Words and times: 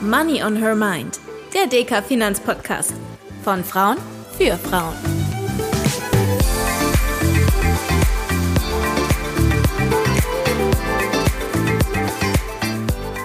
Money 0.00 0.40
on 0.44 0.54
Her 0.54 0.76
Mind, 0.76 1.18
der 1.52 1.66
DK 1.66 2.04
Finanzpodcast. 2.04 2.94
Von 3.42 3.64
Frauen 3.64 3.96
für 4.36 4.56
Frauen. 4.56 4.94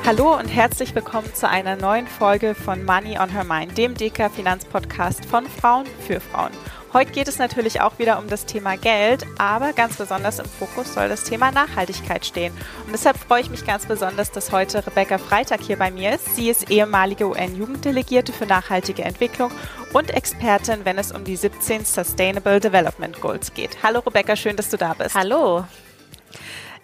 Hallo 0.03 0.35
und 0.35 0.47
herzlich 0.47 0.95
willkommen 0.95 1.31
zu 1.35 1.47
einer 1.47 1.75
neuen 1.75 2.07
Folge 2.07 2.55
von 2.55 2.83
Money 2.83 3.19
on 3.19 3.29
Her 3.29 3.43
Mind, 3.43 3.77
dem 3.77 3.93
DK 3.93 4.31
Finanzpodcast 4.31 5.25
von 5.25 5.45
Frauen 5.45 5.85
für 6.07 6.19
Frauen. 6.19 6.53
Heute 6.93 7.11
geht 7.11 7.27
es 7.27 7.39
natürlich 7.39 7.81
auch 7.81 7.97
wieder 7.97 8.19
um 8.19 8.27
das 8.27 8.45
Thema 8.45 8.77
Geld, 8.77 9.25
aber 9.39 9.73
ganz 9.73 9.97
besonders 9.97 10.37
im 10.37 10.45
Fokus 10.45 10.93
soll 10.93 11.09
das 11.09 11.23
Thema 11.23 11.51
Nachhaltigkeit 11.51 12.23
stehen. 12.23 12.53
Und 12.85 12.93
deshalb 12.93 13.17
freue 13.17 13.41
ich 13.41 13.49
mich 13.49 13.65
ganz 13.65 13.87
besonders, 13.87 14.31
dass 14.31 14.51
heute 14.51 14.85
Rebecca 14.85 15.17
Freitag 15.17 15.61
hier 15.61 15.77
bei 15.77 15.89
mir 15.89 16.13
ist. 16.13 16.35
Sie 16.35 16.51
ist 16.51 16.69
ehemalige 16.69 17.27
UN-Jugenddelegierte 17.27 18.31
für 18.31 18.45
nachhaltige 18.45 19.03
Entwicklung 19.03 19.51
und 19.91 20.11
Expertin, 20.11 20.85
wenn 20.85 20.99
es 20.99 21.11
um 21.11 21.23
die 21.23 21.35
17 21.35 21.83
Sustainable 21.83 22.59
Development 22.59 23.19
Goals 23.19 23.55
geht. 23.55 23.81
Hallo 23.81 24.01
Rebecca, 24.01 24.35
schön, 24.35 24.55
dass 24.55 24.69
du 24.69 24.77
da 24.77 24.93
bist. 24.93 25.15
Hallo. 25.15 25.65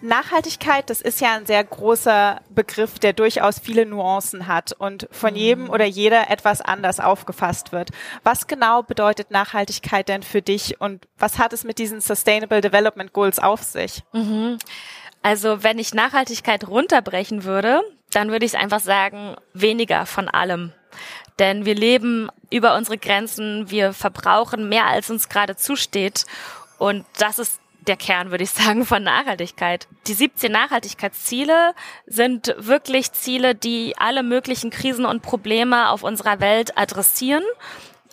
Nachhaltigkeit, 0.02 0.88
das 0.88 1.00
ist 1.00 1.20
ja 1.20 1.34
ein 1.34 1.46
sehr 1.46 1.62
großer 1.62 2.40
Begriff, 2.48 2.98
der 2.98 3.12
durchaus 3.12 3.58
viele 3.58 3.86
Nuancen 3.86 4.46
hat 4.46 4.72
und 4.72 5.08
von 5.10 5.36
jedem 5.36 5.68
oder 5.68 5.84
jeder 5.84 6.30
etwas 6.30 6.60
anders 6.60 7.00
aufgefasst 7.00 7.72
wird. 7.72 7.90
Was 8.22 8.46
genau 8.46 8.82
bedeutet 8.82 9.30
Nachhaltigkeit 9.30 10.08
denn 10.08 10.22
für 10.22 10.42
dich 10.42 10.80
und 10.80 11.06
was 11.18 11.38
hat 11.38 11.52
es 11.52 11.64
mit 11.64 11.78
diesen 11.78 12.00
Sustainable 12.00 12.60
Development 12.60 13.12
Goals 13.12 13.38
auf 13.38 13.62
sich? 13.62 14.02
Mhm. 14.12 14.58
Also 15.22 15.62
wenn 15.62 15.78
ich 15.78 15.92
Nachhaltigkeit 15.92 16.66
runterbrechen 16.66 17.44
würde, 17.44 17.82
dann 18.10 18.30
würde 18.30 18.46
ich 18.46 18.54
es 18.54 18.60
einfach 18.60 18.80
sagen, 18.80 19.36
weniger 19.52 20.06
von 20.06 20.28
allem. 20.28 20.72
Denn 21.38 21.64
wir 21.64 21.74
leben 21.74 22.28
über 22.50 22.74
unsere 22.76 22.98
Grenzen, 22.98 23.70
wir 23.70 23.92
verbrauchen 23.92 24.68
mehr, 24.68 24.86
als 24.86 25.10
uns 25.10 25.28
gerade 25.28 25.56
zusteht. 25.56 26.24
Und 26.78 27.04
das 27.18 27.38
ist 27.38 27.59
der 27.86 27.96
Kern, 27.96 28.30
würde 28.30 28.44
ich 28.44 28.50
sagen, 28.50 28.84
von 28.84 29.02
Nachhaltigkeit. 29.02 29.88
Die 30.06 30.14
17 30.14 30.50
Nachhaltigkeitsziele 30.50 31.74
sind 32.06 32.54
wirklich 32.58 33.12
Ziele, 33.12 33.54
die 33.54 33.94
alle 33.98 34.22
möglichen 34.22 34.70
Krisen 34.70 35.04
und 35.04 35.22
Probleme 35.22 35.90
auf 35.90 36.02
unserer 36.02 36.40
Welt 36.40 36.76
adressieren 36.76 37.44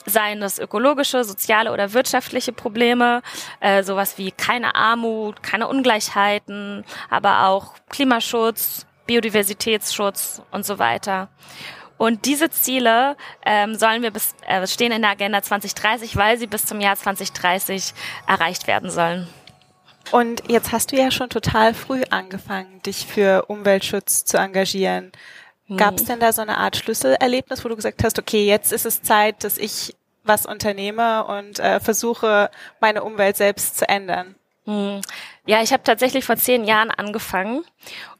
seien 0.09 0.39
das 0.39 0.57
ökologische, 0.57 1.23
soziale 1.23 1.71
oder 1.71 1.93
wirtschaftliche 1.93 2.53
Probleme, 2.53 3.21
äh, 3.59 3.83
sowas 3.83 4.17
wie 4.17 4.31
keine 4.31 4.73
Armut, 4.75 5.43
keine 5.43 5.67
Ungleichheiten, 5.67 6.85
aber 7.09 7.47
auch 7.47 7.73
Klimaschutz, 7.89 8.85
Biodiversitätsschutz 9.05 10.41
und 10.51 10.65
so 10.65 10.79
weiter. 10.79 11.29
Und 11.97 12.25
diese 12.25 12.49
Ziele 12.49 13.17
ähm, 13.43 13.75
sollen 13.75 14.03
wir 14.03 14.11
bis, 14.11 14.35
äh, 14.45 14.65
stehen 14.67 14.91
in 14.91 15.01
der 15.01 15.11
Agenda 15.11 15.41
2030, 15.41 16.15
weil 16.15 16.37
sie 16.37 16.47
bis 16.47 16.65
zum 16.65 16.79
Jahr 16.79 16.95
2030 16.95 17.93
erreicht 18.27 18.67
werden 18.67 18.89
sollen. 18.89 19.27
Und 20.11 20.43
jetzt 20.49 20.71
hast 20.71 20.91
du 20.91 20.95
ja 20.95 21.11
schon 21.11 21.29
total 21.29 21.73
früh 21.73 22.03
angefangen, 22.09 22.81
dich 22.83 23.05
für 23.05 23.45
Umweltschutz 23.47 24.25
zu 24.25 24.37
engagieren. 24.37 25.11
Gab 25.75 25.95
es 25.95 26.01
hm. 26.01 26.07
denn 26.07 26.19
da 26.21 26.31
so 26.31 26.41
eine 26.41 26.57
Art 26.57 26.77
Schlüsselerlebnis, 26.77 27.65
wo 27.65 27.69
du 27.69 27.75
gesagt 27.75 28.03
hast, 28.03 28.17
okay, 28.19 28.45
jetzt 28.45 28.71
ist 28.71 28.85
es 28.85 29.01
Zeit, 29.01 29.43
dass 29.43 29.57
ich 29.57 29.95
was 30.23 30.45
unternehme 30.45 31.25
und 31.25 31.59
äh, 31.59 31.79
versuche, 31.79 32.49
meine 32.79 33.03
Umwelt 33.03 33.35
selbst 33.35 33.77
zu 33.77 33.89
ändern? 33.89 34.35
Hm. 34.65 35.01
Ja, 35.45 35.61
ich 35.61 35.71
habe 35.71 35.83
tatsächlich 35.83 36.25
vor 36.25 36.35
zehn 36.35 36.65
Jahren 36.65 36.91
angefangen 36.91 37.63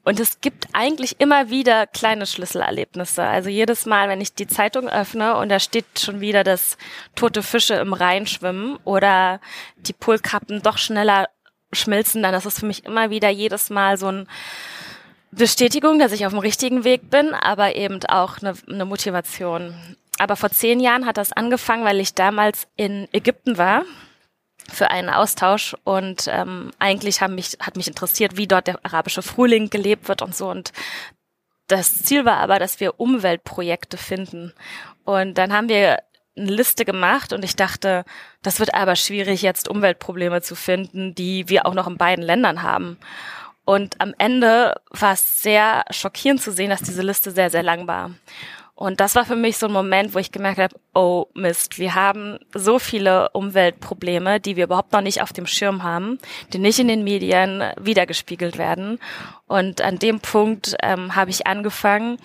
und 0.02 0.18
es 0.18 0.40
gibt 0.40 0.68
eigentlich 0.72 1.20
immer 1.20 1.50
wieder 1.50 1.86
kleine 1.86 2.24
Schlüsselerlebnisse. 2.24 3.22
Also 3.22 3.50
jedes 3.50 3.84
Mal, 3.84 4.08
wenn 4.08 4.22
ich 4.22 4.34
die 4.34 4.46
Zeitung 4.46 4.88
öffne 4.88 5.36
und 5.36 5.50
da 5.50 5.60
steht 5.60 5.84
schon 5.98 6.20
wieder, 6.20 6.44
dass 6.44 6.78
tote 7.14 7.42
Fische 7.42 7.74
im 7.74 7.92
Rhein 7.92 8.26
schwimmen 8.26 8.78
oder 8.84 9.40
die 9.76 9.92
Polkappen 9.92 10.62
doch 10.62 10.78
schneller 10.78 11.28
schmilzen, 11.72 12.22
dann 12.22 12.34
ist 12.34 12.46
es 12.46 12.60
für 12.60 12.66
mich 12.66 12.84
immer 12.84 13.10
wieder 13.10 13.28
jedes 13.28 13.70
Mal 13.70 13.96
so 13.96 14.08
ein 14.10 14.28
Bestätigung, 15.30 15.98
dass 15.98 16.12
ich 16.12 16.24
auf 16.24 16.32
dem 16.32 16.38
richtigen 16.38 16.84
Weg 16.84 17.10
bin, 17.10 17.34
aber 17.34 17.76
eben 17.76 18.02
auch 18.06 18.38
eine, 18.38 18.54
eine 18.66 18.84
Motivation. 18.84 19.74
Aber 20.18 20.36
vor 20.36 20.50
zehn 20.50 20.80
Jahren 20.80 21.06
hat 21.06 21.16
das 21.16 21.32
angefangen, 21.32 21.84
weil 21.84 22.00
ich 22.00 22.14
damals 22.14 22.66
in 22.76 23.08
Ägypten 23.12 23.58
war 23.58 23.84
für 24.70 24.90
einen 24.90 25.08
Austausch 25.08 25.76
und 25.84 26.26
ähm, 26.28 26.72
eigentlich 26.78 27.20
haben 27.20 27.34
mich, 27.34 27.56
hat 27.60 27.76
mich 27.76 27.88
interessiert, 27.88 28.36
wie 28.36 28.46
dort 28.46 28.66
der 28.66 28.84
arabische 28.84 29.22
Frühling 29.22 29.70
gelebt 29.70 30.08
wird 30.08 30.22
und 30.22 30.34
so. 30.34 30.50
Und 30.50 30.72
das 31.68 32.02
Ziel 32.02 32.24
war 32.24 32.38
aber, 32.38 32.58
dass 32.58 32.80
wir 32.80 32.98
Umweltprojekte 32.98 33.96
finden. 33.96 34.52
Und 35.04 35.38
dann 35.38 35.52
haben 35.52 35.68
wir 35.68 35.98
eine 36.38 36.50
Liste 36.50 36.84
gemacht 36.84 37.32
und 37.32 37.44
ich 37.44 37.56
dachte, 37.56 38.04
das 38.42 38.60
wird 38.60 38.74
aber 38.74 38.96
schwierig, 38.96 39.42
jetzt 39.42 39.68
Umweltprobleme 39.68 40.42
zu 40.42 40.54
finden, 40.54 41.14
die 41.14 41.48
wir 41.48 41.66
auch 41.66 41.74
noch 41.74 41.86
in 41.86 41.96
beiden 41.96 42.24
Ländern 42.24 42.62
haben. 42.62 42.98
Und 43.64 44.00
am 44.00 44.14
Ende 44.16 44.80
war 44.90 45.12
es 45.12 45.42
sehr 45.42 45.84
schockierend 45.90 46.40
zu 46.40 46.52
sehen, 46.52 46.70
dass 46.70 46.80
diese 46.80 47.02
Liste 47.02 47.30
sehr, 47.30 47.50
sehr 47.50 47.62
lang 47.62 47.86
war. 47.86 48.12
Und 48.78 49.00
das 49.00 49.16
war 49.16 49.24
für 49.24 49.34
mich 49.34 49.58
so 49.58 49.66
ein 49.66 49.72
Moment, 49.72 50.14
wo 50.14 50.20
ich 50.20 50.30
gemerkt 50.30 50.60
habe, 50.60 50.76
oh 50.94 51.26
Mist, 51.34 51.80
wir 51.80 51.96
haben 51.96 52.38
so 52.54 52.78
viele 52.78 53.28
Umweltprobleme, 53.30 54.38
die 54.38 54.54
wir 54.54 54.66
überhaupt 54.66 54.92
noch 54.92 55.00
nicht 55.00 55.20
auf 55.20 55.32
dem 55.32 55.48
Schirm 55.48 55.82
haben, 55.82 56.20
die 56.52 56.60
nicht 56.60 56.78
in 56.78 56.86
den 56.86 57.02
Medien 57.02 57.64
wiedergespiegelt 57.76 58.56
werden. 58.56 59.00
Und 59.48 59.80
an 59.80 59.98
dem 59.98 60.20
Punkt 60.20 60.76
ähm, 60.80 61.16
habe 61.16 61.30
ich 61.30 61.48
angefangen, 61.48 62.18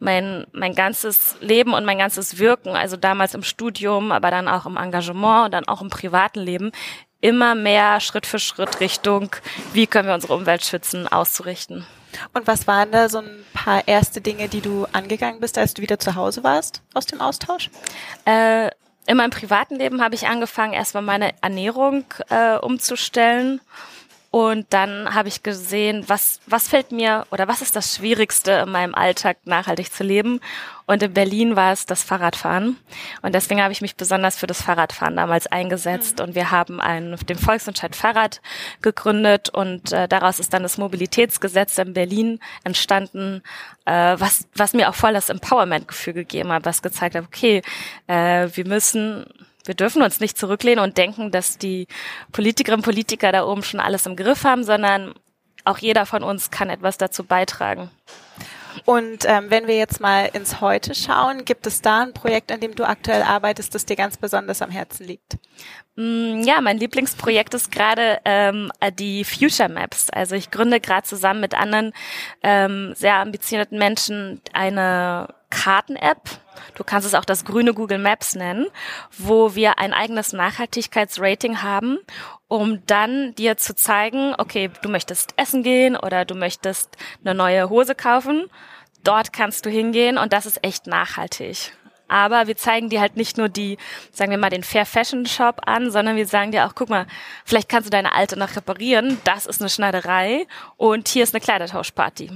mein, 0.00 0.48
mein 0.50 0.74
ganzes 0.74 1.36
Leben 1.40 1.74
und 1.74 1.84
mein 1.84 1.98
ganzes 1.98 2.40
Wirken, 2.40 2.70
also 2.70 2.96
damals 2.96 3.34
im 3.34 3.44
Studium, 3.44 4.10
aber 4.10 4.32
dann 4.32 4.48
auch 4.48 4.66
im 4.66 4.76
Engagement 4.76 5.44
und 5.44 5.52
dann 5.52 5.68
auch 5.68 5.80
im 5.80 5.90
privaten 5.90 6.40
Leben, 6.40 6.72
immer 7.20 7.54
mehr 7.54 8.00
Schritt 8.00 8.26
für 8.26 8.40
Schritt 8.40 8.80
Richtung, 8.80 9.30
wie 9.74 9.86
können 9.86 10.08
wir 10.08 10.14
unsere 10.14 10.34
Umwelt 10.34 10.64
schützen, 10.64 11.06
auszurichten. 11.06 11.86
Und 12.34 12.46
was 12.46 12.66
waren 12.66 12.90
da 12.92 13.08
so 13.08 13.18
ein 13.18 13.44
paar 13.54 13.86
erste 13.86 14.20
Dinge, 14.20 14.48
die 14.48 14.60
du 14.60 14.86
angegangen 14.92 15.40
bist, 15.40 15.58
als 15.58 15.74
du 15.74 15.82
wieder 15.82 15.98
zu 15.98 16.14
Hause 16.14 16.42
warst 16.44 16.82
aus 16.94 17.06
dem 17.06 17.20
Austausch? 17.20 17.70
Äh, 18.24 18.70
in 19.06 19.16
meinem 19.16 19.30
privaten 19.30 19.76
Leben 19.76 20.02
habe 20.02 20.14
ich 20.14 20.28
angefangen, 20.28 20.72
erstmal 20.72 21.02
meine 21.02 21.32
Ernährung 21.42 22.04
äh, 22.28 22.56
umzustellen 22.56 23.60
und 24.32 24.66
dann 24.70 25.12
habe 25.12 25.26
ich 25.26 25.42
gesehen, 25.42 26.04
was, 26.06 26.38
was 26.46 26.68
fällt 26.68 26.92
mir 26.92 27.26
oder 27.32 27.48
was 27.48 27.62
ist 27.62 27.74
das 27.74 27.96
Schwierigste 27.96 28.52
in 28.52 28.70
meinem 28.70 28.94
Alltag 28.94 29.38
nachhaltig 29.44 29.92
zu 29.92 30.04
leben. 30.04 30.40
Und 30.86 31.02
in 31.02 31.12
Berlin 31.12 31.56
war 31.56 31.72
es 31.72 31.84
das 31.84 32.04
Fahrradfahren. 32.04 32.76
Und 33.22 33.34
deswegen 33.34 33.60
habe 33.60 33.72
ich 33.72 33.80
mich 33.80 33.96
besonders 33.96 34.36
für 34.36 34.46
das 34.46 34.62
Fahrradfahren 34.62 35.16
damals 35.16 35.48
eingesetzt. 35.48 36.18
Mhm. 36.18 36.24
Und 36.24 36.34
wir 36.36 36.52
haben 36.52 36.80
einen, 36.80 37.16
den 37.26 37.38
Volksentscheid 37.38 37.96
Fahrrad 37.96 38.40
gegründet. 38.82 39.48
Und 39.48 39.90
äh, 39.92 40.06
daraus 40.06 40.38
ist 40.38 40.54
dann 40.54 40.62
das 40.62 40.78
Mobilitätsgesetz 40.78 41.76
in 41.78 41.92
Berlin 41.92 42.38
entstanden, 42.62 43.42
äh, 43.84 44.14
was, 44.16 44.46
was 44.54 44.74
mir 44.74 44.90
auch 44.90 44.94
voll 44.94 45.12
das 45.12 45.28
Empowerment-Gefühl 45.28 46.14
gegeben 46.14 46.52
hat, 46.52 46.64
was 46.64 46.82
gezeigt 46.82 47.16
hat, 47.16 47.24
okay, 47.24 47.62
äh, 48.06 48.48
wir 48.54 48.66
müssen 48.66 49.26
wir 49.64 49.74
dürfen 49.74 50.02
uns 50.02 50.20
nicht 50.20 50.38
zurücklehnen 50.38 50.82
und 50.82 50.96
denken, 50.96 51.30
dass 51.30 51.58
die 51.58 51.86
Politikerinnen 52.32 52.80
und 52.80 52.84
Politiker 52.84 53.32
da 53.32 53.46
oben 53.46 53.62
schon 53.62 53.80
alles 53.80 54.06
im 54.06 54.16
Griff 54.16 54.44
haben, 54.44 54.64
sondern 54.64 55.14
auch 55.64 55.78
jeder 55.78 56.06
von 56.06 56.22
uns 56.22 56.50
kann 56.50 56.70
etwas 56.70 56.98
dazu 56.98 57.24
beitragen. 57.24 57.90
Und 58.84 59.24
ähm, 59.26 59.46
wenn 59.48 59.66
wir 59.66 59.76
jetzt 59.76 60.00
mal 60.00 60.30
ins 60.32 60.60
Heute 60.60 60.94
schauen, 60.94 61.44
gibt 61.44 61.66
es 61.66 61.82
da 61.82 62.02
ein 62.02 62.12
Projekt, 62.12 62.52
an 62.52 62.60
dem 62.60 62.74
du 62.74 62.84
aktuell 62.84 63.22
arbeitest, 63.22 63.74
das 63.74 63.84
dir 63.84 63.96
ganz 63.96 64.16
besonders 64.16 64.62
am 64.62 64.70
Herzen 64.70 65.06
liegt? 65.06 65.38
Mm, 65.96 66.42
ja, 66.42 66.60
mein 66.60 66.78
Lieblingsprojekt 66.78 67.52
ist 67.54 67.72
gerade 67.72 68.20
ähm, 68.24 68.70
die 68.98 69.24
Future 69.24 69.68
Maps. 69.68 70.08
Also 70.10 70.36
ich 70.36 70.50
gründe 70.50 70.80
gerade 70.80 71.06
zusammen 71.06 71.40
mit 71.40 71.54
anderen 71.54 71.92
ähm, 72.42 72.94
sehr 72.94 73.16
ambitionierten 73.16 73.78
Menschen 73.78 74.40
eine 74.52 75.28
Karten-App. 75.50 76.28
Du 76.74 76.84
kannst 76.84 77.06
es 77.06 77.14
auch 77.14 77.24
das 77.24 77.44
grüne 77.44 77.74
Google 77.74 77.98
Maps 77.98 78.34
nennen, 78.34 78.66
wo 79.18 79.54
wir 79.54 79.78
ein 79.78 79.92
eigenes 79.92 80.32
Nachhaltigkeitsrating 80.32 81.62
haben, 81.62 81.98
um 82.48 82.84
dann 82.86 83.34
dir 83.34 83.56
zu 83.56 83.74
zeigen, 83.74 84.34
okay, 84.38 84.70
du 84.82 84.88
möchtest 84.88 85.34
essen 85.36 85.62
gehen 85.62 85.96
oder 85.96 86.24
du 86.24 86.34
möchtest 86.34 86.96
eine 87.24 87.34
neue 87.34 87.68
Hose 87.68 87.94
kaufen. 87.94 88.46
Dort 89.04 89.32
kannst 89.32 89.66
du 89.66 89.70
hingehen 89.70 90.18
und 90.18 90.32
das 90.32 90.46
ist 90.46 90.64
echt 90.64 90.86
nachhaltig. 90.86 91.72
Aber 92.10 92.48
wir 92.48 92.56
zeigen 92.56 92.88
dir 92.88 93.00
halt 93.00 93.16
nicht 93.16 93.38
nur 93.38 93.48
die, 93.48 93.78
sagen 94.10 94.32
wir 94.32 94.38
mal, 94.38 94.50
den 94.50 94.64
Fair 94.64 94.84
Fashion 94.84 95.26
Shop 95.26 95.60
an, 95.66 95.92
sondern 95.92 96.16
wir 96.16 96.26
sagen 96.26 96.50
dir 96.50 96.66
auch, 96.66 96.74
guck 96.74 96.90
mal, 96.90 97.06
vielleicht 97.44 97.68
kannst 97.68 97.86
du 97.86 97.90
deine 97.90 98.12
alte 98.12 98.36
noch 98.36 98.56
reparieren. 98.56 99.20
Das 99.22 99.46
ist 99.46 99.60
eine 99.60 99.70
Schneiderei 99.70 100.46
und 100.76 101.06
hier 101.06 101.22
ist 101.22 101.34
eine 101.34 101.40
Kleidertauschparty. 101.40 102.30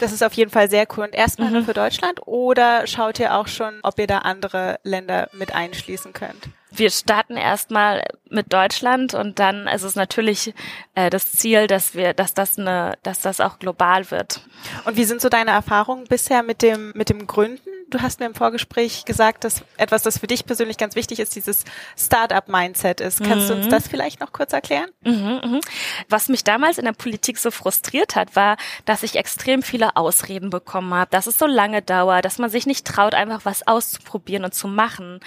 Das 0.00 0.12
ist 0.12 0.22
auf 0.22 0.32
jeden 0.34 0.50
Fall 0.50 0.68
sehr 0.70 0.86
cool. 0.96 1.04
Und 1.04 1.14
erstmal 1.14 1.48
mhm. 1.48 1.54
nur 1.54 1.64
für 1.64 1.74
Deutschland 1.74 2.20
oder 2.26 2.86
schaut 2.86 3.18
ihr 3.18 3.34
auch 3.34 3.48
schon, 3.48 3.78
ob 3.82 3.98
ihr 3.98 4.06
da 4.06 4.18
andere 4.18 4.78
Länder 4.82 5.28
mit 5.32 5.54
einschließen 5.54 6.12
könnt? 6.12 6.48
Wir 6.70 6.90
starten 6.90 7.36
erstmal 7.36 8.02
mit 8.28 8.52
Deutschland 8.52 9.14
und 9.14 9.38
dann 9.38 9.68
ist 9.68 9.84
es 9.84 9.94
natürlich 9.94 10.54
äh, 10.96 11.08
das 11.08 11.30
Ziel, 11.32 11.68
dass 11.68 11.94
wir, 11.94 12.14
dass 12.14 12.34
das 12.34 12.58
eine, 12.58 12.98
dass 13.04 13.20
das 13.20 13.40
auch 13.40 13.60
global 13.60 14.10
wird. 14.10 14.40
Und 14.84 14.96
wie 14.96 15.04
sind 15.04 15.20
so 15.20 15.28
deine 15.28 15.52
Erfahrungen 15.52 16.04
bisher 16.04 16.42
mit 16.42 16.62
dem 16.62 16.92
mit 16.94 17.10
dem 17.10 17.28
Gründen 17.28 17.70
Du 17.94 18.02
hast 18.02 18.18
mir 18.18 18.26
im 18.26 18.34
Vorgespräch 18.34 19.04
gesagt, 19.04 19.44
dass 19.44 19.62
etwas, 19.76 20.02
das 20.02 20.18
für 20.18 20.26
dich 20.26 20.44
persönlich 20.46 20.78
ganz 20.78 20.96
wichtig 20.96 21.20
ist, 21.20 21.36
dieses 21.36 21.62
Startup-Mindset 21.96 23.00
ist. 23.00 23.22
Kannst 23.22 23.44
mhm. 23.44 23.48
du 23.48 23.54
uns 23.54 23.66
mhm. 23.66 23.70
das 23.70 23.86
vielleicht 23.86 24.18
noch 24.18 24.32
kurz 24.32 24.52
erklären? 24.52 24.90
Mhm, 25.04 25.40
mh. 25.44 25.60
Was 26.08 26.28
mich 26.28 26.42
damals 26.42 26.78
in 26.78 26.86
der 26.86 26.92
Politik 26.92 27.38
so 27.38 27.52
frustriert 27.52 28.16
hat, 28.16 28.34
war, 28.34 28.56
dass 28.84 29.04
ich 29.04 29.14
extrem 29.14 29.62
viele 29.62 29.94
Ausreden 29.94 30.50
bekommen 30.50 30.92
habe, 30.92 31.12
dass 31.12 31.28
es 31.28 31.38
so 31.38 31.46
lange 31.46 31.82
dauert, 31.82 32.24
dass 32.24 32.38
man 32.38 32.50
sich 32.50 32.66
nicht 32.66 32.84
traut, 32.84 33.14
einfach 33.14 33.44
was 33.44 33.64
auszuprobieren 33.64 34.44
und 34.44 34.54
zu 34.54 34.66
machen. 34.66 35.20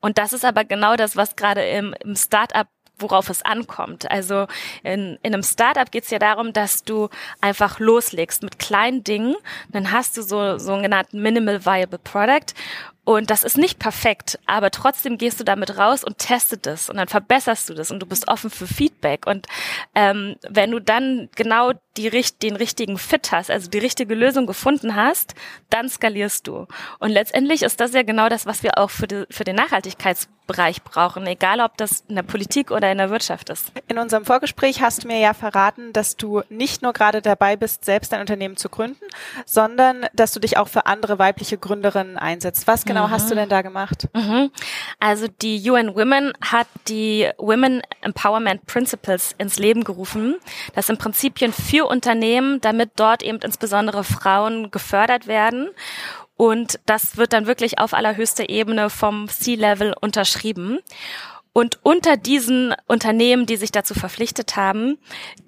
Und 0.00 0.18
das 0.18 0.32
ist 0.32 0.44
aber 0.44 0.64
genau 0.64 0.94
das, 0.94 1.16
was 1.16 1.34
gerade 1.34 1.62
im, 1.64 1.96
im 1.98 2.14
Startup 2.14 2.68
worauf 2.98 3.30
es 3.30 3.42
ankommt. 3.44 4.10
Also 4.10 4.46
in, 4.82 5.18
in 5.22 5.34
einem 5.34 5.42
Startup 5.42 5.90
geht 5.90 6.04
es 6.04 6.10
ja 6.10 6.18
darum, 6.18 6.52
dass 6.52 6.84
du 6.84 7.08
einfach 7.40 7.78
loslegst 7.78 8.42
mit 8.42 8.58
kleinen 8.58 9.04
Dingen. 9.04 9.36
Dann 9.70 9.92
hast 9.92 10.16
du 10.16 10.22
so 10.22 10.58
sogenannten 10.58 11.20
Minimal 11.20 11.64
Viable 11.64 11.98
Product 11.98 12.54
und 13.08 13.30
das 13.30 13.42
ist 13.42 13.56
nicht 13.56 13.78
perfekt, 13.78 14.38
aber 14.44 14.70
trotzdem 14.70 15.16
gehst 15.16 15.40
du 15.40 15.44
damit 15.44 15.78
raus 15.78 16.04
und 16.04 16.18
testet 16.18 16.66
es 16.66 16.90
und 16.90 16.98
dann 16.98 17.08
verbesserst 17.08 17.70
du 17.70 17.72
das 17.72 17.90
und 17.90 18.00
du 18.00 18.04
bist 18.06 18.28
offen 18.28 18.50
für 18.50 18.66
Feedback. 18.66 19.26
Und 19.26 19.46
ähm, 19.94 20.36
wenn 20.46 20.70
du 20.72 20.78
dann 20.78 21.30
genau 21.34 21.72
die, 21.96 22.10
den 22.42 22.54
richtigen 22.54 22.98
Fit 22.98 23.32
hast, 23.32 23.50
also 23.50 23.70
die 23.70 23.78
richtige 23.78 24.14
Lösung 24.14 24.46
gefunden 24.46 24.94
hast, 24.94 25.34
dann 25.70 25.88
skalierst 25.88 26.46
du. 26.46 26.66
Und 26.98 27.08
letztendlich 27.08 27.62
ist 27.62 27.80
das 27.80 27.94
ja 27.94 28.02
genau 28.02 28.28
das, 28.28 28.44
was 28.44 28.62
wir 28.62 28.76
auch 28.76 28.90
für, 28.90 29.06
die, 29.06 29.24
für 29.30 29.44
den 29.44 29.56
Nachhaltigkeitsbereich 29.56 30.82
brauchen, 30.82 31.26
egal 31.26 31.60
ob 31.60 31.78
das 31.78 32.04
in 32.08 32.14
der 32.14 32.22
Politik 32.24 32.70
oder 32.70 32.92
in 32.92 32.98
der 32.98 33.08
Wirtschaft 33.08 33.48
ist. 33.48 33.72
In 33.88 33.96
unserem 33.96 34.26
Vorgespräch 34.26 34.82
hast 34.82 35.04
du 35.04 35.08
mir 35.08 35.18
ja 35.18 35.32
verraten, 35.32 35.94
dass 35.94 36.16
du 36.18 36.42
nicht 36.50 36.82
nur 36.82 36.92
gerade 36.92 37.22
dabei 37.22 37.56
bist, 37.56 37.86
selbst 37.86 38.12
ein 38.12 38.20
Unternehmen 38.20 38.58
zu 38.58 38.68
gründen, 38.68 39.06
sondern 39.46 40.06
dass 40.12 40.32
du 40.32 40.40
dich 40.40 40.58
auch 40.58 40.68
für 40.68 40.84
andere 40.84 41.18
weibliche 41.18 41.56
Gründerinnen 41.56 42.18
einsetzt. 42.18 42.66
Was 42.66 42.84
genau 42.84 42.97
genau 43.02 43.10
hast 43.10 43.30
du 43.30 43.34
denn 43.34 43.48
da 43.48 43.62
gemacht? 43.62 44.08
Mhm. 44.14 44.50
Also 44.98 45.26
die 45.42 45.68
UN 45.70 45.94
Women 45.94 46.32
hat 46.40 46.66
die 46.88 47.28
Women 47.38 47.82
Empowerment 48.00 48.66
Principles 48.66 49.34
ins 49.38 49.58
Leben 49.58 49.84
gerufen. 49.84 50.36
Das 50.74 50.86
sind 50.86 50.98
Prinzipien 50.98 51.52
für 51.52 51.86
Unternehmen, 51.86 52.60
damit 52.60 52.92
dort 52.96 53.22
eben 53.22 53.38
insbesondere 53.38 54.04
Frauen 54.04 54.70
gefördert 54.70 55.26
werden. 55.26 55.70
Und 56.36 56.78
das 56.86 57.16
wird 57.16 57.32
dann 57.32 57.46
wirklich 57.46 57.78
auf 57.80 57.94
allerhöchster 57.94 58.48
Ebene 58.48 58.90
vom 58.90 59.28
C-Level 59.28 59.92
unterschrieben. 60.00 60.78
Und 61.52 61.78
unter 61.82 62.16
diesen 62.16 62.74
Unternehmen, 62.86 63.46
die 63.46 63.56
sich 63.56 63.72
dazu 63.72 63.94
verpflichtet 63.94 64.56
haben, 64.56 64.98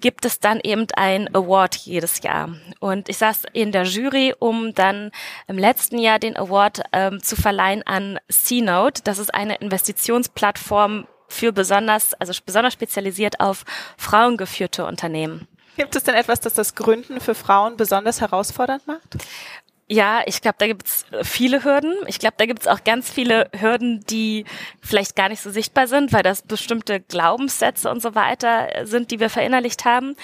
gibt 0.01 0.25
es 0.25 0.39
dann 0.39 0.59
eben 0.59 0.87
ein 0.95 1.33
Award 1.33 1.75
jedes 1.75 2.21
Jahr. 2.21 2.55
Und 2.79 3.07
ich 3.07 3.17
saß 3.17 3.43
in 3.53 3.71
der 3.71 3.83
Jury, 3.83 4.33
um 4.37 4.73
dann 4.73 5.11
im 5.47 5.57
letzten 5.57 5.97
Jahr 5.97 6.19
den 6.19 6.35
Award 6.35 6.81
ähm, 6.91 7.23
zu 7.23 7.35
verleihen 7.35 7.83
an 7.83 8.19
C-Note. 8.29 9.03
Das 9.03 9.19
ist 9.19 9.33
eine 9.33 9.55
Investitionsplattform 9.55 11.07
für 11.29 11.53
besonders, 11.53 12.13
also 12.15 12.33
besonders 12.45 12.73
spezialisiert 12.73 13.39
auf 13.39 13.63
frauengeführte 13.97 14.85
Unternehmen. 14.85 15.47
Gibt 15.77 15.95
es 15.95 16.03
denn 16.03 16.15
etwas, 16.15 16.41
das 16.41 16.53
das 16.53 16.75
Gründen 16.75 17.21
für 17.21 17.33
Frauen 17.33 17.77
besonders 17.77 18.19
herausfordernd 18.19 18.85
macht? 18.87 19.17
Ja, 19.91 20.21
ich 20.25 20.41
glaube, 20.41 20.55
da 20.57 20.67
gibt's 20.67 21.05
viele 21.21 21.65
Hürden. 21.65 21.93
Ich 22.07 22.17
glaube, 22.17 22.35
da 22.37 22.45
gibt's 22.45 22.65
auch 22.65 22.85
ganz 22.85 23.09
viele 23.09 23.49
Hürden, 23.53 23.99
die 24.09 24.45
vielleicht 24.81 25.17
gar 25.17 25.27
nicht 25.27 25.41
so 25.41 25.49
sichtbar 25.49 25.87
sind, 25.87 26.13
weil 26.13 26.23
das 26.23 26.43
bestimmte 26.43 27.01
Glaubenssätze 27.01 27.91
und 27.91 28.01
so 28.01 28.15
weiter 28.15 28.85
sind, 28.85 29.11
die 29.11 29.19
wir 29.19 29.29
verinnerlicht 29.29 29.83
haben. 29.83 30.15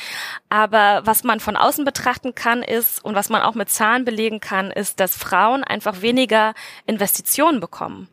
Aber 0.48 1.02
was 1.04 1.26
man 1.26 1.42
von 1.42 1.58
außen 1.58 1.84
betrachten 1.84 2.34
kann, 2.34 2.64
ist, 2.64 3.04
und 3.04 3.16
was 3.16 3.28
man 3.28 3.42
auch 3.42 3.56
mit 3.56 3.68
Zahlen 3.70 4.06
belegen 4.06 4.40
kann, 4.40 4.72
ist, 4.72 5.02
dass 5.02 5.18
Frauen 5.18 5.66
einfach 5.66 6.02
weniger 6.02 6.54
Investitionen 6.86 7.60
bekommen. 7.60 8.08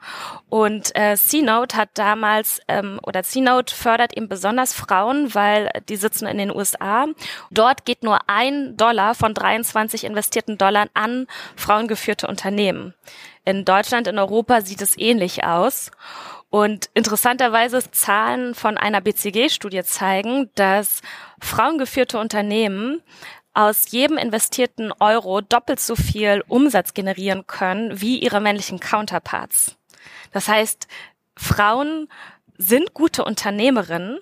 Und 0.48 0.90
äh, 0.96 1.16
C-Note 1.16 1.76
hat 1.76 1.90
damals, 1.94 2.62
ähm, 2.66 2.98
oder 3.04 3.22
C-Note 3.22 3.72
fördert 3.72 4.16
eben 4.16 4.28
besonders 4.28 4.72
Frauen, 4.72 5.36
weil 5.36 5.70
die 5.88 5.94
sitzen 5.94 6.26
in 6.26 6.38
den 6.38 6.50
USA. 6.50 7.06
Dort 7.52 7.84
geht 7.84 8.02
nur 8.02 8.18
ein 8.26 8.76
Dollar 8.76 9.14
von 9.14 9.34
23 9.34 10.02
investierten 10.02 10.58
Dollar 10.58 10.88
an 10.94 11.28
frauengeführte 11.56 12.26
Unternehmen. 12.26 12.94
In 13.44 13.64
Deutschland, 13.64 14.06
in 14.06 14.18
Europa 14.18 14.62
sieht 14.62 14.80
es 14.80 14.98
ähnlich 14.98 15.44
aus. 15.44 15.90
Und 16.50 16.88
interessanterweise 16.94 17.90
Zahlen 17.90 18.54
von 18.54 18.78
einer 18.78 19.00
BCG-Studie 19.00 19.82
zeigen, 19.82 20.50
dass 20.54 21.00
frauengeführte 21.40 22.18
Unternehmen 22.18 23.02
aus 23.54 23.90
jedem 23.90 24.18
investierten 24.18 24.92
Euro 25.00 25.40
doppelt 25.40 25.80
so 25.80 25.96
viel 25.96 26.44
Umsatz 26.48 26.94
generieren 26.94 27.46
können 27.46 28.00
wie 28.00 28.18
ihre 28.18 28.40
männlichen 28.40 28.80
Counterparts. 28.80 29.76
Das 30.32 30.48
heißt, 30.48 30.88
Frauen 31.36 32.08
sind 32.58 32.94
gute 32.94 33.24
Unternehmerinnen, 33.24 34.18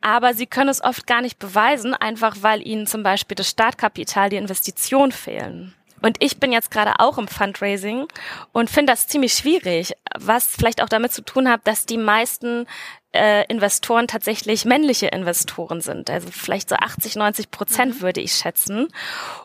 aber 0.00 0.34
sie 0.34 0.46
können 0.46 0.70
es 0.70 0.82
oft 0.82 1.06
gar 1.06 1.20
nicht 1.20 1.38
beweisen, 1.38 1.94
einfach 1.94 2.38
weil 2.40 2.66
ihnen 2.66 2.86
zum 2.86 3.02
Beispiel 3.02 3.34
das 3.34 3.48
Startkapital, 3.48 4.30
die 4.30 4.36
Investition 4.36 5.12
fehlen. 5.12 5.74
Und 6.02 6.16
ich 6.20 6.38
bin 6.38 6.52
jetzt 6.52 6.70
gerade 6.70 6.94
auch 6.98 7.18
im 7.18 7.28
Fundraising 7.28 8.06
und 8.52 8.70
finde 8.70 8.92
das 8.92 9.06
ziemlich 9.06 9.34
schwierig, 9.34 9.92
was 10.18 10.46
vielleicht 10.46 10.82
auch 10.82 10.88
damit 10.88 11.12
zu 11.12 11.22
tun 11.22 11.48
hat, 11.48 11.66
dass 11.66 11.86
die 11.86 11.98
meisten 11.98 12.66
äh, 13.12 13.44
Investoren 13.46 14.06
tatsächlich 14.06 14.64
männliche 14.64 15.08
Investoren 15.08 15.80
sind. 15.80 16.10
Also 16.10 16.28
vielleicht 16.30 16.68
so 16.68 16.76
80, 16.76 17.16
90 17.16 17.50
Prozent 17.50 17.96
mhm. 17.96 18.00
würde 18.02 18.20
ich 18.20 18.34
schätzen. 18.34 18.88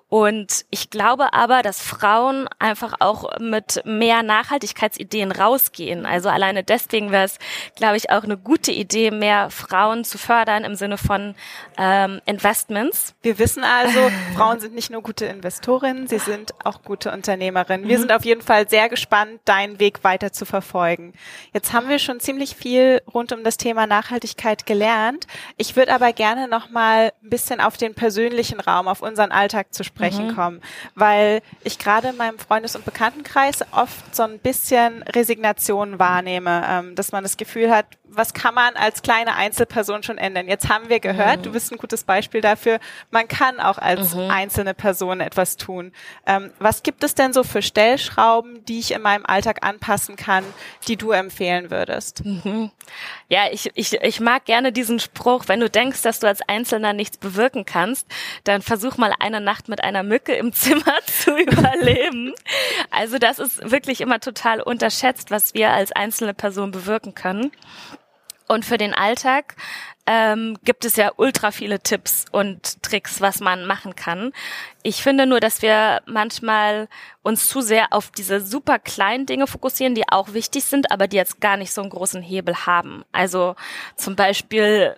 Und 0.08 0.66
ich 0.70 0.92
glaube 0.92 1.34
aber, 1.34 1.64
dass 1.64 1.82
Frauen 1.82 2.48
einfach 2.60 2.94
auch 3.00 3.40
mit 3.40 3.82
mehr 3.86 4.22
Nachhaltigkeitsideen 4.22 5.32
rausgehen. 5.32 6.06
Also 6.06 6.30
alleine 6.30 6.64
deswegen 6.64 7.12
wäre 7.12 7.26
es, 7.26 7.40
glaube 7.76 7.98
ich, 7.98 8.12
auch 8.12 8.24
eine 8.24 8.38
gute 8.38 8.72
Idee, 8.72 9.10
mehr 9.10 9.50
Frauen 9.50 10.04
zu 10.06 10.20
fördern 10.20 10.64
im 10.64 10.76
Sinne 10.76 11.00
von 11.00 11.34
ähm, 11.78 12.22
Investments. 12.26 13.16
Wir 13.24 13.40
wissen 13.40 13.64
also, 13.64 14.12
Frauen 14.36 14.60
sind 14.60 14.76
nicht 14.76 14.92
nur 14.92 15.02
gute 15.02 15.26
Investorinnen, 15.26 16.08
sie 16.08 16.20
sind 16.20 16.54
auch 16.64 16.84
gute 16.84 17.12
Unternehmerinnen. 17.12 17.88
Wir 17.88 17.98
mhm. 17.98 18.02
sind 18.02 18.12
auf 18.14 18.26
jeden 18.26 18.42
Fall 18.42 18.70
sehr 18.70 18.90
gespannt, 18.90 19.42
deinen 19.46 19.80
Weg 19.80 20.04
weiter 20.04 20.32
zu 20.32 20.46
verfolgen. 20.46 21.14
Jetzt 21.52 21.74
haben 21.74 21.90
wir 21.90 21.98
schon 21.98 22.20
ziemlich 22.20 22.56
viel 22.56 23.02
rund 23.12 23.34
um 23.34 23.44
das 23.44 23.55
das 23.56 23.58
Thema 23.58 23.88
Nachhaltigkeit 23.88 24.66
gelernt. 24.66 25.28
Ich 25.58 25.76
würde 25.76 25.94
aber 25.94 26.12
gerne 26.12 26.48
noch 26.48 26.70
mal 26.70 27.14
ein 27.24 27.30
bisschen 27.30 27.62
auf 27.62 27.78
den 27.78 27.96
persönlichen 27.96 28.60
Raum, 28.60 28.88
auf 28.88 29.02
unseren 29.02 29.32
Alltag 29.32 29.74
zu 29.74 29.84
sprechen 29.84 30.28
mhm. 30.28 30.36
kommen, 30.36 30.62
weil 30.94 31.42
ich 31.64 31.80
gerade 31.80 32.10
in 32.10 32.18
meinem 32.18 32.38
Freundes- 32.38 32.76
und 32.76 32.84
Bekanntenkreis 32.84 33.60
oft 33.72 34.16
so 34.16 34.24
ein 34.24 34.40
bisschen 34.40 35.04
Resignation 35.04 36.00
wahrnehme, 36.00 36.66
ähm, 36.68 36.96
dass 36.96 37.12
man 37.12 37.24
das 37.24 37.38
Gefühl 37.38 37.74
hat, 37.74 37.86
was 38.08 38.34
kann 38.34 38.54
man 38.54 38.76
als 38.76 39.02
kleine 39.02 39.36
Einzelperson 39.36 40.04
schon 40.04 40.18
ändern? 40.18 40.48
Jetzt 40.48 40.70
haben 40.70 40.90
wir 40.90 41.00
gehört, 41.00 41.40
mhm. 41.40 41.44
du 41.44 41.52
bist 41.52 41.72
ein 41.72 41.78
gutes 41.78 42.04
Beispiel 42.04 42.42
dafür, 42.42 42.80
man 43.12 43.28
kann 43.28 43.60
auch 43.60 43.78
als 43.78 44.16
mhm. 44.16 44.30
einzelne 44.30 44.74
Person 44.74 45.20
etwas 45.22 45.58
tun. 45.58 45.92
Ähm, 46.26 46.52
was 46.60 46.84
gibt 46.84 47.04
es 47.04 47.16
denn 47.16 47.34
so 47.34 47.44
für 47.44 47.62
Stellschrauben, 47.62 48.64
die 48.66 48.80
ich 48.80 48.92
in 48.92 49.02
meinem 49.02 49.26
Alltag 49.26 49.66
anpassen 49.66 50.16
kann, 50.16 50.44
die 50.88 50.98
du 50.98 51.12
empfehlen 51.12 51.72
würdest? 51.72 52.24
Mhm. 52.26 52.72
Ja, 53.46 53.52
ich, 53.52 53.72
ich, 53.76 53.94
ich 53.94 54.20
mag 54.20 54.46
gerne 54.46 54.72
diesen 54.72 55.00
Spruch, 55.00 55.44
wenn 55.48 55.60
du 55.60 55.70
denkst, 55.70 56.02
dass 56.02 56.20
du 56.20 56.28
als 56.28 56.42
Einzelner 56.48 56.94
nichts 56.94 57.18
bewirken 57.18 57.66
kannst, 57.66 58.08
dann 58.44 58.62
versuch 58.62 58.98
mal 58.98 59.14
eine 59.20 59.42
Nacht 59.42 59.68
mit 59.68 59.84
einer 59.84 60.04
Mücke 60.04 60.34
im 60.34 60.54
Zimmer 60.54 60.96
zu 61.06 61.38
überleben. 61.38 62.34
Also 62.90 63.18
das 63.18 63.40
ist 63.40 63.70
wirklich 63.70 64.02
immer 64.02 64.20
total 64.20 64.62
unterschätzt, 64.62 65.32
was 65.32 65.54
wir 65.54 65.72
als 65.72 65.92
einzelne 65.92 66.34
Person 66.34 66.72
bewirken 66.72 67.14
können. 67.14 67.52
Und 68.48 68.66
für 68.66 68.78
den 68.78 68.94
Alltag 68.94 69.56
ähm, 70.06 70.58
gibt 70.64 70.86
es 70.86 70.96
ja 70.96 71.12
ultra 71.18 71.52
viele 71.52 71.80
Tipps 71.80 72.26
und 72.32 72.84
Tricks, 72.84 73.22
was 73.22 73.40
man 73.40 73.66
machen 73.66 73.96
kann. 73.96 74.34
Ich 74.84 75.02
finde 75.02 75.26
nur, 75.26 75.40
dass 75.40 75.62
wir 75.62 76.02
manchmal 76.06 76.88
uns 77.24 77.50
zu 77.50 77.62
sehr 77.62 77.92
auf 77.92 78.12
diese 78.12 78.40
super 78.40 78.78
kleinen 78.78 79.26
Dinge 79.26 79.48
fokussieren, 79.48 79.96
die 79.96 80.08
auch 80.08 80.34
wichtig 80.34 80.64
sind, 80.64 80.92
aber 80.92 81.08
die 81.08 81.18
jetzt 81.18 81.42
gar 81.42 81.58
nicht 81.58 81.74
so 81.74 81.82
einen 81.82 81.90
großen 81.90 82.22
Hebel 82.22 82.66
haben. 82.68 83.04
Also 83.12 83.56
zum 83.96 84.16
Beispiel 84.16 84.96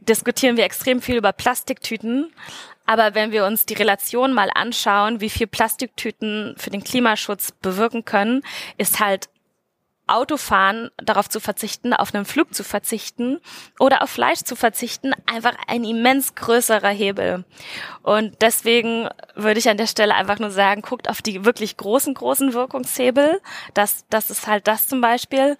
diskutieren 0.00 0.56
wir 0.56 0.64
extrem 0.64 1.00
viel 1.00 1.16
über 1.16 1.32
Plastiktüten, 1.32 2.32
aber 2.86 3.14
wenn 3.14 3.32
wir 3.32 3.46
uns 3.46 3.64
die 3.66 3.74
Relation 3.74 4.32
mal 4.32 4.50
anschauen, 4.54 5.20
wie 5.20 5.30
viel 5.30 5.46
Plastiktüten 5.46 6.54
für 6.58 6.70
den 6.70 6.84
Klimaschutz 6.84 7.52
bewirken 7.52 8.04
können, 8.04 8.42
ist 8.76 9.00
halt 9.00 9.28
Autofahren 10.06 10.90
darauf 10.96 11.28
zu 11.28 11.40
verzichten, 11.40 11.94
auf 11.94 12.14
einen 12.14 12.24
Flug 12.24 12.54
zu 12.54 12.64
verzichten 12.64 13.40
oder 13.78 14.02
auf 14.02 14.10
Fleisch 14.10 14.40
zu 14.40 14.56
verzichten, 14.56 15.12
einfach 15.26 15.54
ein 15.66 15.84
immens 15.84 16.34
größerer 16.34 16.90
Hebel. 16.90 17.44
Und 18.02 18.42
deswegen 18.42 19.08
würde 19.34 19.58
ich 19.58 19.68
an 19.68 19.78
der 19.78 19.86
Stelle 19.86 20.14
einfach 20.14 20.38
nur 20.38 20.50
sagen, 20.50 20.82
guckt 20.82 21.08
auf 21.08 21.22
die 21.22 21.44
wirklich 21.44 21.76
großen, 21.76 22.12
großen 22.12 22.52
Wirkungshebel. 22.52 23.40
Das, 23.72 24.04
das 24.10 24.30
ist 24.30 24.46
halt 24.46 24.68
das 24.68 24.88
zum 24.88 25.00
Beispiel. 25.00 25.56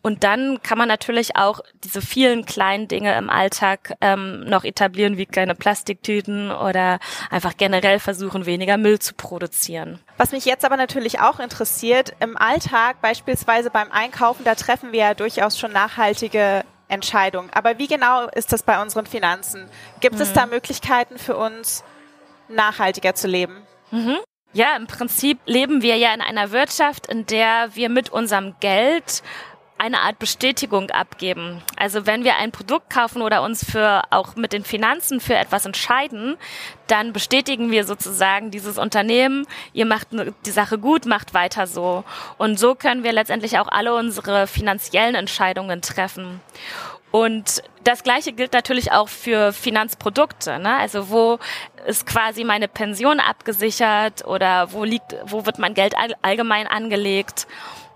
Und 0.00 0.22
dann 0.22 0.62
kann 0.62 0.78
man 0.78 0.88
natürlich 0.88 1.36
auch 1.36 1.60
diese 1.82 2.00
vielen 2.00 2.46
kleinen 2.46 2.86
Dinge 2.86 3.16
im 3.18 3.28
Alltag 3.28 3.94
ähm, 4.00 4.44
noch 4.44 4.64
etablieren, 4.64 5.16
wie 5.16 5.26
kleine 5.26 5.54
Plastiktüten 5.54 6.50
oder 6.50 7.00
einfach 7.30 7.56
generell 7.56 7.98
versuchen, 7.98 8.46
weniger 8.46 8.76
Müll 8.76 9.00
zu 9.00 9.14
produzieren. 9.14 9.98
Was 10.16 10.32
mich 10.32 10.44
jetzt 10.44 10.64
aber 10.64 10.76
natürlich 10.76 11.20
auch 11.20 11.40
interessiert, 11.40 12.14
im 12.20 12.36
Alltag, 12.36 13.00
beispielsweise 13.00 13.70
beim 13.70 13.87
Einkaufen, 13.92 14.44
da 14.44 14.54
treffen 14.54 14.92
wir 14.92 15.00
ja 15.00 15.14
durchaus 15.14 15.58
schon 15.58 15.72
nachhaltige 15.72 16.64
Entscheidungen. 16.88 17.50
Aber 17.52 17.78
wie 17.78 17.86
genau 17.86 18.28
ist 18.28 18.52
das 18.52 18.62
bei 18.62 18.80
unseren 18.80 19.06
Finanzen? 19.06 19.68
Gibt 20.00 20.16
mhm. 20.16 20.22
es 20.22 20.32
da 20.32 20.46
Möglichkeiten 20.46 21.18
für 21.18 21.36
uns, 21.36 21.84
nachhaltiger 22.48 23.14
zu 23.14 23.28
leben? 23.28 23.66
Mhm. 23.90 24.16
Ja, 24.52 24.76
im 24.76 24.86
Prinzip 24.86 25.38
leben 25.44 25.82
wir 25.82 25.96
ja 25.96 26.14
in 26.14 26.22
einer 26.22 26.50
Wirtschaft, 26.50 27.06
in 27.06 27.26
der 27.26 27.74
wir 27.74 27.90
mit 27.90 28.10
unserem 28.10 28.54
Geld 28.60 29.22
eine 29.78 30.00
Art 30.00 30.18
Bestätigung 30.18 30.90
abgeben. 30.90 31.62
Also 31.76 32.06
wenn 32.06 32.24
wir 32.24 32.36
ein 32.36 32.52
Produkt 32.52 32.90
kaufen 32.90 33.22
oder 33.22 33.42
uns 33.42 33.64
für 33.64 34.02
auch 34.10 34.36
mit 34.36 34.52
den 34.52 34.64
Finanzen 34.64 35.20
für 35.20 35.34
etwas 35.34 35.66
entscheiden, 35.66 36.36
dann 36.86 37.12
bestätigen 37.12 37.70
wir 37.70 37.84
sozusagen 37.84 38.50
dieses 38.50 38.78
Unternehmen, 38.78 39.46
ihr 39.72 39.86
macht 39.86 40.08
die 40.46 40.50
Sache 40.50 40.78
gut, 40.78 41.06
macht 41.06 41.34
weiter 41.34 41.66
so. 41.66 42.04
Und 42.38 42.58
so 42.58 42.74
können 42.74 43.04
wir 43.04 43.12
letztendlich 43.12 43.58
auch 43.58 43.68
alle 43.68 43.94
unsere 43.94 44.46
finanziellen 44.46 45.14
Entscheidungen 45.14 45.82
treffen. 45.82 46.40
Und 47.10 47.62
das 47.84 48.02
Gleiche 48.02 48.32
gilt 48.32 48.52
natürlich 48.52 48.92
auch 48.92 49.08
für 49.08 49.52
Finanzprodukte. 49.52 50.58
Ne? 50.58 50.76
Also 50.76 51.08
wo 51.08 51.38
ist 51.86 52.06
quasi 52.06 52.44
meine 52.44 52.68
Pension 52.68 53.18
abgesichert 53.18 54.26
oder 54.26 54.72
wo 54.72 54.84
liegt, 54.84 55.16
wo 55.24 55.46
wird 55.46 55.58
mein 55.58 55.74
Geld 55.74 55.94
allgemein 56.22 56.66
angelegt? 56.66 57.46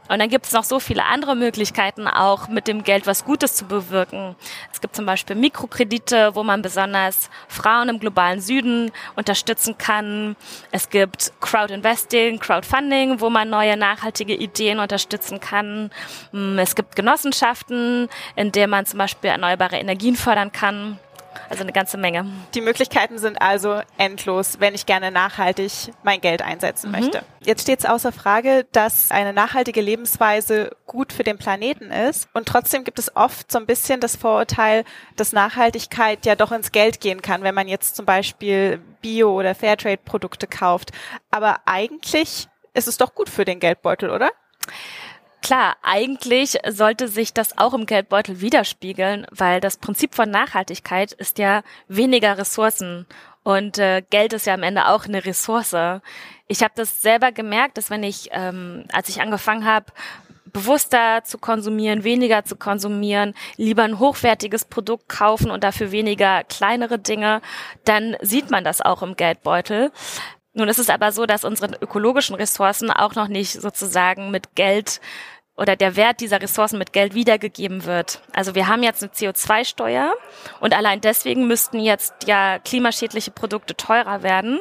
Und 0.08 0.18
dann 0.18 0.28
gibt 0.28 0.46
es 0.46 0.52
noch 0.52 0.64
so 0.64 0.80
viele 0.80 1.04
andere 1.04 1.36
Möglichkeiten 1.36 2.06
auch 2.08 2.48
mit 2.48 2.68
dem 2.68 2.82
Geld 2.82 3.06
was 3.06 3.24
Gutes 3.24 3.54
zu 3.54 3.64
bewirken. 3.66 4.36
Es 4.72 4.80
gibt 4.80 4.96
zum 4.96 5.06
Beispiel 5.06 5.36
Mikrokredite, 5.36 6.34
wo 6.34 6.42
man 6.42 6.60
besonders 6.60 7.30
Frauen 7.48 7.88
im 7.88 8.00
globalen 8.00 8.40
Süden 8.40 8.90
unterstützen 9.16 9.78
kann. 9.78 10.36
Es 10.70 10.90
gibt 10.90 11.32
Crowdinvesting, 11.40 12.40
Crowdfunding, 12.40 13.20
wo 13.20 13.30
man 13.30 13.48
neue 13.48 13.76
nachhaltige 13.76 14.34
Ideen 14.34 14.80
unterstützen 14.80 15.40
kann. 15.40 15.90
Mm, 16.32 16.58
es 16.58 16.74
gibt 16.74 16.96
Genossenschaften, 16.96 18.08
in 18.36 18.52
denen 18.52 18.70
man 18.70 18.86
zum 18.86 18.98
Beispiel 18.98 19.30
erneuerbare 19.30 19.76
Energien 19.76 20.16
fördern 20.16 20.52
kann. 20.52 20.98
Also 21.48 21.62
eine 21.62 21.72
ganze 21.72 21.98
Menge. 21.98 22.26
Die 22.54 22.60
Möglichkeiten 22.60 23.18
sind 23.18 23.40
also 23.40 23.80
endlos, 23.98 24.60
wenn 24.60 24.74
ich 24.74 24.86
gerne 24.86 25.10
nachhaltig 25.10 25.92
mein 26.02 26.20
Geld 26.20 26.42
einsetzen 26.42 26.90
mhm. 26.90 27.00
möchte. 27.00 27.24
Jetzt 27.40 27.62
steht 27.62 27.80
es 27.80 27.86
außer 27.86 28.12
Frage, 28.12 28.66
dass 28.72 29.10
eine 29.10 29.32
nachhaltige 29.32 29.80
Lebensweise 29.80 30.76
gut 30.86 31.12
für 31.12 31.24
den 31.24 31.38
Planeten 31.38 31.90
ist. 31.90 32.28
Und 32.32 32.46
trotzdem 32.46 32.84
gibt 32.84 32.98
es 32.98 33.14
oft 33.16 33.50
so 33.50 33.58
ein 33.58 33.66
bisschen 33.66 34.00
das 34.00 34.16
Vorurteil, 34.16 34.84
dass 35.16 35.32
Nachhaltigkeit 35.32 36.24
ja 36.24 36.36
doch 36.36 36.52
ins 36.52 36.72
Geld 36.72 37.00
gehen 37.00 37.22
kann, 37.22 37.42
wenn 37.42 37.54
man 37.54 37.68
jetzt 37.68 37.96
zum 37.96 38.06
Beispiel 38.06 38.80
Bio- 39.00 39.38
oder 39.38 39.54
Fairtrade-Produkte 39.54 40.46
kauft. 40.46 40.92
Aber 41.30 41.60
eigentlich 41.66 42.48
ist 42.74 42.88
es 42.88 42.96
doch 42.96 43.14
gut 43.14 43.28
für 43.28 43.44
den 43.44 43.60
Geldbeutel, 43.60 44.10
oder? 44.10 44.30
Klar, 45.42 45.76
eigentlich 45.82 46.56
sollte 46.68 47.08
sich 47.08 47.34
das 47.34 47.58
auch 47.58 47.74
im 47.74 47.84
Geldbeutel 47.84 48.40
widerspiegeln, 48.40 49.26
weil 49.32 49.60
das 49.60 49.76
Prinzip 49.76 50.14
von 50.14 50.30
Nachhaltigkeit 50.30 51.12
ist 51.12 51.38
ja 51.38 51.62
weniger 51.88 52.38
Ressourcen 52.38 53.06
und 53.42 53.76
äh, 53.78 54.02
Geld 54.08 54.32
ist 54.34 54.46
ja 54.46 54.54
am 54.54 54.62
Ende 54.62 54.86
auch 54.86 55.04
eine 55.04 55.24
Ressource. 55.24 55.74
Ich 56.46 56.62
habe 56.62 56.72
das 56.76 57.02
selber 57.02 57.32
gemerkt, 57.32 57.76
dass 57.76 57.90
wenn 57.90 58.04
ich, 58.04 58.28
ähm, 58.30 58.84
als 58.92 59.08
ich 59.08 59.20
angefangen 59.20 59.64
habe, 59.64 59.86
bewusster 60.52 61.24
zu 61.24 61.38
konsumieren, 61.38 62.04
weniger 62.04 62.44
zu 62.44 62.54
konsumieren, 62.54 63.34
lieber 63.56 63.82
ein 63.82 63.98
hochwertiges 63.98 64.64
Produkt 64.64 65.08
kaufen 65.08 65.50
und 65.50 65.64
dafür 65.64 65.90
weniger 65.90 66.44
kleinere 66.44 67.00
Dinge, 67.00 67.40
dann 67.84 68.16
sieht 68.20 68.50
man 68.50 68.62
das 68.62 68.80
auch 68.80 69.02
im 69.02 69.16
Geldbeutel. 69.16 69.90
Nun 70.54 70.68
ist 70.68 70.78
es 70.78 70.90
aber 70.90 71.12
so, 71.12 71.24
dass 71.24 71.44
unsere 71.44 71.76
ökologischen 71.80 72.36
Ressourcen 72.36 72.90
auch 72.90 73.14
noch 73.14 73.28
nicht 73.28 73.52
sozusagen 73.52 74.30
mit 74.30 74.54
Geld 74.54 75.00
oder 75.56 75.76
der 75.76 75.96
Wert 75.96 76.20
dieser 76.20 76.40
Ressourcen 76.40 76.78
mit 76.78 76.92
Geld 76.92 77.14
wiedergegeben 77.14 77.84
wird. 77.84 78.20
Also 78.32 78.54
wir 78.54 78.68
haben 78.68 78.82
jetzt 78.82 79.02
eine 79.02 79.12
CO2-Steuer 79.12 80.14
und 80.60 80.74
allein 80.74 81.00
deswegen 81.00 81.46
müssten 81.46 81.78
jetzt 81.78 82.14
ja 82.26 82.58
klimaschädliche 82.58 83.30
Produkte 83.30 83.76
teurer 83.76 84.22
werden. 84.22 84.60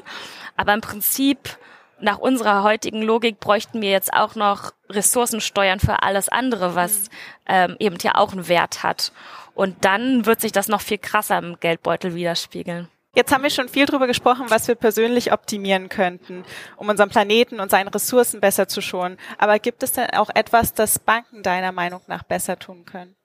Aber 0.58 0.74
im 0.74 0.82
Prinzip 0.82 1.58
nach 2.00 2.18
unserer 2.18 2.64
heutigen 2.64 3.02
Logik 3.02 3.40
bräuchten 3.40 3.82
wir 3.82 3.90
jetzt 3.90 4.14
auch 4.14 4.36
noch 4.36 4.74
Ressourcensteuern 4.90 5.80
für 5.80 6.04
alles 6.04 6.30
andere, 6.30 6.76
was 6.76 7.10
ähm, 7.48 7.76
eben 7.80 7.98
ja 8.02 8.16
auch 8.16 8.34
einen 8.34 8.48
Wert 8.48 8.84
hat. 8.84 9.12
Und 9.54 9.86
dann 9.86 10.26
wird 10.26 10.42
sich 10.42 10.52
das 10.52 10.68
noch 10.68 10.82
viel 10.82 10.98
krasser 10.98 11.38
im 11.38 11.60
Geldbeutel 11.60 12.16
widerspiegeln. 12.16 12.88
Jetzt 13.14 13.34
haben 13.34 13.44
wir 13.44 13.50
schon 13.50 13.68
viel 13.68 13.86
darüber 13.86 14.08
gesprochen, 14.08 14.46
was 14.48 14.70
wir 14.70 14.76
persönlich 14.76 15.34
optimieren 15.34 15.90
könnten, 15.90 16.46
um 16.78 16.88
unseren 16.88 17.10
Planeten 17.10 17.60
und 17.60 17.70
seine 17.70 17.94
Ressourcen 17.94 18.40
besser 18.40 18.70
zu 18.70 18.80
schonen. 18.82 19.18
Aber 19.38 19.60
gibt 19.60 19.84
es 19.84 19.92
denn 19.92 20.12
auch 20.12 20.30
etwas, 20.34 20.74
das 20.74 20.98
Banken 20.98 21.44
deiner 21.44 21.74
Meinung 21.74 22.02
nach 22.08 22.24
besser 22.24 22.58
tun 22.58 22.86
können? 22.86 23.16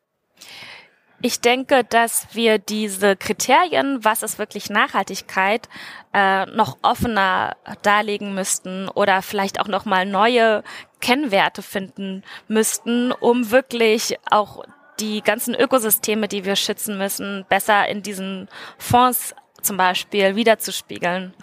Ich 1.23 1.41
denke, 1.41 1.85
dass 1.85 2.27
wir 2.33 2.59
diese 2.59 3.17
Kriterien, 3.17 4.05
was 4.05 4.25
ist 4.25 4.39
wirklich 4.39 4.71
Nachhaltigkeit, 4.71 5.69
äh, 6.13 6.47
noch 6.47 6.79
offener 6.83 7.57
darlegen 7.83 8.35
müssten 8.35 8.89
oder 8.89 9.23
vielleicht 9.23 9.61
auch 9.61 9.69
noch 9.69 9.85
mal 9.85 10.05
neue 10.05 10.65
Kennwerte 11.01 11.63
finden 11.63 12.25
müssten, 12.49 13.13
um 13.13 13.53
wirklich 13.53 14.19
auch 14.31 14.65
die 15.01 15.23
ganzen 15.23 15.55
Ökosysteme, 15.55 16.27
die 16.27 16.45
wir 16.45 16.57
schützen 16.57 16.99
müssen, 16.99 17.47
besser 17.49 17.89
in 17.89 18.03
diesen 18.03 18.49
Fonds 18.79 19.35
zum 19.67 19.77
Beispiel 19.77 20.37
wiederzuspiegeln. 20.37 21.35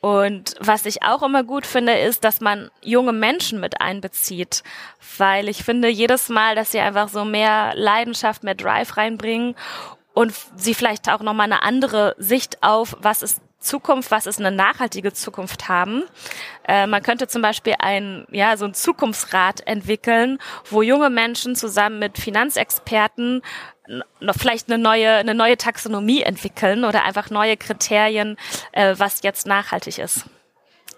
Und 0.00 0.54
was 0.60 0.86
ich 0.86 1.02
auch 1.02 1.22
immer 1.22 1.44
gut 1.44 1.66
finde, 1.66 1.92
ist, 1.92 2.24
dass 2.24 2.40
man 2.40 2.70
junge 2.82 3.12
Menschen 3.12 3.60
mit 3.60 3.82
einbezieht, 3.82 4.62
weil 5.18 5.48
ich 5.48 5.62
finde 5.62 5.88
jedes 5.88 6.30
Mal, 6.30 6.54
dass 6.54 6.72
sie 6.72 6.80
einfach 6.80 7.08
so 7.08 7.24
mehr 7.24 7.72
Leidenschaft, 7.74 8.42
mehr 8.42 8.54
Drive 8.54 8.96
reinbringen 8.96 9.54
und 10.14 10.32
sie 10.56 10.74
vielleicht 10.74 11.10
auch 11.10 11.20
nochmal 11.20 11.52
eine 11.52 11.62
andere 11.62 12.14
Sicht 12.18 12.62
auf, 12.62 12.96
was 13.00 13.22
ist 13.22 13.42
Zukunft, 13.60 14.10
was 14.10 14.26
ist 14.26 14.40
eine 14.40 14.50
nachhaltige 14.50 15.12
Zukunft 15.12 15.68
haben. 15.68 16.04
Äh, 16.66 16.86
man 16.86 17.02
könnte 17.02 17.28
zum 17.28 17.42
Beispiel 17.42 17.74
ein, 17.78 18.26
ja, 18.30 18.56
so 18.56 18.64
ein 18.64 18.74
Zukunftsrat 18.74 19.66
entwickeln, 19.66 20.38
wo 20.70 20.82
junge 20.82 21.10
Menschen 21.10 21.54
zusammen 21.54 21.98
mit 21.98 22.18
Finanzexperten 22.18 23.42
noch 24.20 24.36
vielleicht 24.36 24.70
eine 24.70 24.80
neue, 24.80 25.14
eine 25.14 25.34
neue 25.34 25.56
Taxonomie 25.56 26.22
entwickeln 26.22 26.84
oder 26.84 27.04
einfach 27.04 27.30
neue 27.30 27.56
Kriterien, 27.56 28.36
äh, 28.72 28.94
was 28.96 29.22
jetzt 29.22 29.46
nachhaltig 29.46 29.98
ist. 29.98 30.26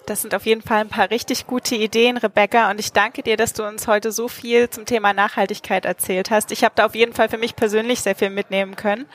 Das 0.06 0.22
sind 0.22 0.34
auf 0.34 0.46
jeden 0.46 0.62
Fall 0.62 0.80
ein 0.80 0.88
paar 0.88 1.10
richtig 1.10 1.46
gute 1.46 1.74
Ideen, 1.74 2.16
Rebecca. 2.16 2.70
Und 2.70 2.80
ich 2.80 2.92
danke 2.92 3.22
dir, 3.22 3.36
dass 3.36 3.52
du 3.52 3.64
uns 3.64 3.86
heute 3.86 4.12
so 4.12 4.28
viel 4.28 4.68
zum 4.70 4.84
Thema 4.84 5.12
Nachhaltigkeit 5.12 5.84
erzählt 5.84 6.30
hast. 6.30 6.52
Ich 6.52 6.64
habe 6.64 6.74
da 6.76 6.86
auf 6.86 6.94
jeden 6.94 7.12
Fall 7.12 7.28
für 7.28 7.38
mich 7.38 7.56
persönlich 7.56 8.00
sehr 8.00 8.14
viel 8.14 8.30
mitnehmen 8.30 8.76
können. 8.76 9.06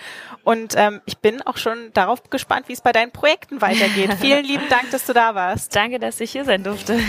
Und 0.44 0.75
ähm, 0.77 1.01
ich 1.06 1.17
bin 1.17 1.41
auch 1.41 1.58
schon 1.58 1.91
darauf 1.94 2.29
gespannt, 2.29 2.70
wie 2.70 2.74
es 2.74 2.82
bei 2.82 2.91
deinen 2.91 3.12
Projekten 3.12 3.62
weitergeht. 3.62 4.13
Vielen 4.22 4.46
lieben 4.46 4.70
Dank, 4.70 4.91
dass 4.91 5.06
du 5.06 5.13
da 5.13 5.36
warst. 5.36 5.75
Danke, 5.75 6.00
dass 6.00 6.20
ich 6.20 6.32
hier 6.32 6.46
sein 6.46 6.63
durfte. 6.63 7.00